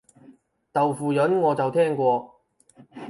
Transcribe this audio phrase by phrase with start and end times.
[0.73, 2.41] 豆腐膶我就聽過